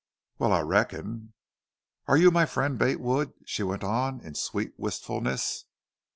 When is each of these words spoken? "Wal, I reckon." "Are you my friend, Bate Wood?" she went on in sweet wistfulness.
"Wal, 0.39 0.51
I 0.51 0.61
reckon." 0.61 1.33
"Are 2.07 2.17
you 2.17 2.31
my 2.31 2.47
friend, 2.47 2.79
Bate 2.79 2.99
Wood?" 2.99 3.33
she 3.45 3.61
went 3.61 3.83
on 3.83 4.19
in 4.21 4.33
sweet 4.33 4.73
wistfulness. 4.75 5.65